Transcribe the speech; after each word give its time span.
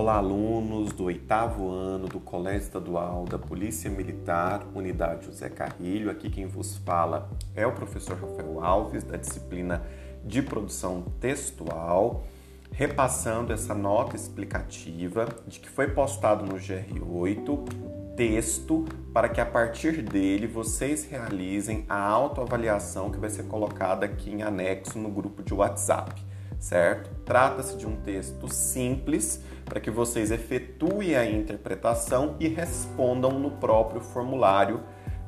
Olá, 0.00 0.18
alunos 0.18 0.92
do 0.92 1.06
oitavo 1.06 1.68
ano 1.68 2.06
do 2.06 2.20
Colégio 2.20 2.62
Estadual 2.62 3.24
da 3.24 3.36
Polícia 3.36 3.90
Militar, 3.90 4.64
Unidade 4.72 5.26
José 5.26 5.48
Carrilho. 5.48 6.08
Aqui 6.08 6.30
quem 6.30 6.46
vos 6.46 6.76
fala 6.76 7.28
é 7.52 7.66
o 7.66 7.72
professor 7.72 8.16
Rafael 8.16 8.64
Alves, 8.64 9.02
da 9.02 9.16
disciplina 9.16 9.82
de 10.24 10.40
produção 10.40 11.02
textual, 11.20 12.22
repassando 12.70 13.52
essa 13.52 13.74
nota 13.74 14.14
explicativa 14.14 15.26
de 15.48 15.58
que 15.58 15.68
foi 15.68 15.88
postado 15.88 16.46
no 16.46 16.54
GR8 16.54 18.14
texto 18.16 18.84
para 19.12 19.28
que 19.28 19.40
a 19.40 19.46
partir 19.46 20.00
dele 20.00 20.46
vocês 20.46 21.04
realizem 21.10 21.84
a 21.88 22.00
autoavaliação 22.00 23.10
que 23.10 23.18
vai 23.18 23.30
ser 23.30 23.46
colocada 23.46 24.06
aqui 24.06 24.30
em 24.30 24.44
anexo 24.44 24.96
no 24.96 25.10
grupo 25.10 25.42
de 25.42 25.52
WhatsApp 25.52 26.24
certo? 26.58 27.10
Trata-se 27.24 27.76
de 27.76 27.86
um 27.86 27.96
texto 27.96 28.52
simples 28.52 29.42
para 29.64 29.80
que 29.80 29.90
vocês 29.90 30.30
efetuem 30.30 31.14
a 31.14 31.24
interpretação 31.28 32.36
e 32.40 32.48
respondam 32.48 33.38
no 33.38 33.52
próprio 33.52 34.00
formulário 34.00 34.80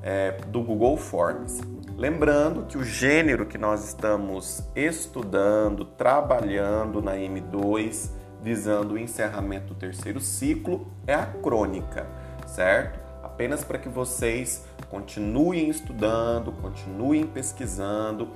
é, 0.02 0.32
do 0.48 0.62
Google 0.62 0.96
Forms. 0.96 1.60
Lembrando 1.96 2.64
que 2.64 2.78
o 2.78 2.84
gênero 2.84 3.44
que 3.44 3.58
nós 3.58 3.86
estamos 3.86 4.62
estudando, 4.74 5.84
trabalhando 5.84 7.02
na 7.02 7.12
M2, 7.16 8.10
visando 8.42 8.94
o 8.94 8.98
encerramento 8.98 9.68
do 9.68 9.74
terceiro 9.74 10.18
ciclo, 10.18 10.90
é 11.06 11.14
a 11.14 11.26
crônica, 11.26 12.06
certo? 12.46 12.98
Apenas 13.22 13.62
para 13.62 13.78
que 13.78 13.88
vocês 13.88 14.64
continuem 14.88 15.68
estudando, 15.68 16.52
continuem 16.52 17.26
pesquisando 17.26 18.30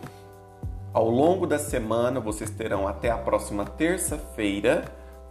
ao 0.94 1.10
longo 1.10 1.44
da 1.44 1.58
semana, 1.58 2.20
vocês 2.20 2.50
terão 2.50 2.86
até 2.86 3.10
a 3.10 3.18
próxima 3.18 3.64
terça-feira 3.64 4.84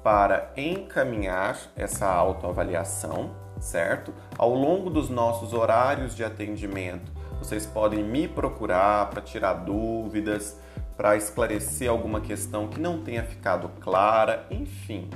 para 0.03 0.51
encaminhar 0.57 1.57
essa 1.73 2.05
autoavaliação, 2.05 3.31
certo? 3.61 4.13
Ao 4.37 4.53
longo 4.53 4.89
dos 4.89 5.09
nossos 5.09 5.53
horários 5.53 6.13
de 6.13 6.23
atendimento, 6.23 7.09
vocês 7.39 7.65
podem 7.65 8.03
me 8.03 8.27
procurar 8.27 9.09
para 9.09 9.21
tirar 9.21 9.53
dúvidas, 9.53 10.59
para 10.97 11.15
esclarecer 11.15 11.89
alguma 11.89 12.19
questão 12.19 12.67
que 12.67 12.79
não 12.79 13.01
tenha 13.01 13.23
ficado 13.23 13.69
clara, 13.79 14.45
enfim. 14.51 15.09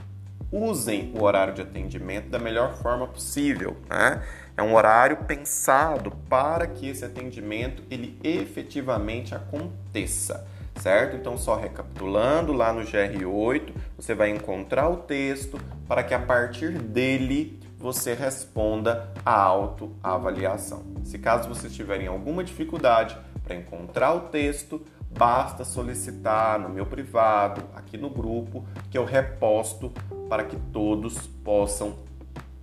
Usem 0.52 1.14
o 1.14 1.23
horário 1.23 1.53
de 1.53 1.62
atendimento 1.62 2.30
da 2.30 2.40
melhor 2.40 2.76
forma 2.78 3.06
possível. 3.06 3.76
Né? 3.90 4.23
É 4.56 4.64
um 4.64 4.73
horário 4.73 5.17
pensado 5.26 6.12
para 6.30 6.66
que 6.66 6.88
esse 6.88 7.04
atendimento 7.04 7.84
ele 7.92 8.17
efetivamente 8.23 9.36
aconteça, 9.36 10.48
certo? 10.76 11.17
Então, 11.17 11.38
só 11.38 11.56
recapitulando, 11.56 12.54
lá 12.54 12.72
no 12.72 12.81
GR8 12.81 13.73
você 13.98 14.16
vai 14.16 14.30
encontrar 14.30 14.88
o 14.89 14.98
texto 14.98 15.59
para 15.88 16.02
que 16.02 16.14
a 16.14 16.20
partir 16.20 16.72
dele 16.72 17.59
você 17.78 18.14
responda 18.14 19.09
a 19.26 19.39
autoavaliação. 19.39 20.84
Se 21.04 21.20
caso 21.20 21.50
vocês 21.50 21.73
tiverem 21.73 22.08
alguma 22.08 22.44
dificuldade 22.44 23.17
para 23.44 23.56
encontrar 23.56 24.14
o 24.14 24.22
texto, 24.22 24.84
basta 25.16 25.64
solicitar 25.64 26.59
no 26.59 26.70
meu 26.70 26.86
privado, 26.86 27.64
aqui 27.76 27.98
no 27.98 28.09
grupo, 28.09 28.66
que 28.89 28.98
eu 28.98 29.06
reposto 29.06 29.92
para 30.28 30.44
que 30.44 30.56
todos 30.72 31.28
possam 31.44 31.95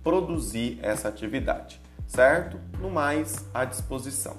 produzir 0.03 0.79
essa 0.81 1.07
atividade 1.07 1.81
certo? 2.07 2.59
No 2.79 2.89
mais, 2.89 3.45
à 3.53 3.65
disposição. 3.65 4.37